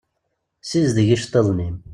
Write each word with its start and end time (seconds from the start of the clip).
Sizdeg 0.69 1.07
iceṭṭiḍen-im. 1.15 1.77